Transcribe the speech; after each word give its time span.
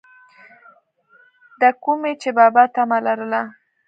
دَکومې 1.61 2.11
چې 2.21 2.29
بابا 2.37 2.63
طمع 2.75 2.99
لرله، 3.05 3.41